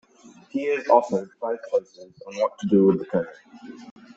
He 0.49 0.63
is 0.63 0.87
offered 0.87 1.29
five 1.39 1.59
choices 1.69 2.11
on 2.25 2.35
what 2.37 2.57
to 2.57 2.67
do 2.67 2.87
with 2.87 2.97
the 3.01 3.05
treasure. 3.05 3.29